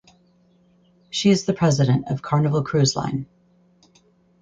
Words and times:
She 1.11 1.29
is 1.29 1.45
the 1.45 1.53
president 1.53 2.09
of 2.09 2.23
Carnival 2.23 2.63
Cruise 2.63 2.95
Line. 2.95 3.27